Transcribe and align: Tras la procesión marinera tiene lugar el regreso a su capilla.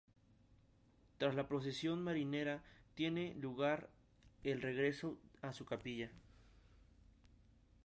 Tras 1.19 1.35
la 1.35 1.47
procesión 1.47 2.03
marinera 2.03 2.63
tiene 2.95 3.35
lugar 3.35 3.87
el 4.43 4.59
regreso 4.59 5.15
a 5.43 5.53
su 5.53 5.63
capilla. 5.67 6.09